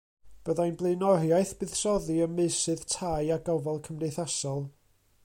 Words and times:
Byddai'n 0.47 0.77
blaenoriaeth 0.79 1.51
buddsoddi 1.59 2.17
ym 2.27 2.33
meysydd 2.39 2.83
tai 2.97 3.21
a 3.37 3.41
gofal 3.51 3.81
cymdeithasol. 3.89 4.69